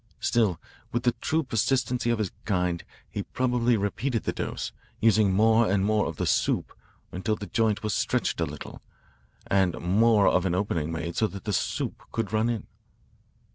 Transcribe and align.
Still, 0.19 0.59
with 0.91 1.03
the 1.03 1.11
true 1.21 1.43
persistency 1.43 2.09
of 2.09 2.17
his 2.17 2.31
kind, 2.45 2.83
he 3.07 3.21
probably 3.21 3.77
repeated 3.77 4.23
the 4.23 4.33
dose, 4.33 4.71
using 4.99 5.31
more 5.31 5.69
and 5.71 5.85
more 5.85 6.07
of 6.07 6.15
the 6.15 6.25
'soup' 6.25 6.73
until 7.11 7.35
the 7.35 7.45
joint 7.45 7.83
was 7.83 7.93
stretched 7.93 8.41
a 8.41 8.47
little, 8.47 8.81
and 9.45 9.79
more 9.79 10.27
of 10.27 10.43
an 10.47 10.55
opening 10.55 10.91
made 10.91 11.15
so 11.15 11.27
that 11.27 11.43
the 11.43 11.53
'soup' 11.53 12.01
could 12.11 12.33
run 12.33 12.49
in. 12.49 12.65